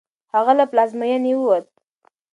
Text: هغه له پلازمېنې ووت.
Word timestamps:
هغه 0.33 0.53
له 0.59 0.65
پلازمېنې 0.71 1.33
ووت. 1.35 1.67